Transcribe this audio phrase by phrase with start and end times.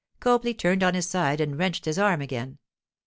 [0.19, 2.57] Copley turned on his side and wrenched his arm again.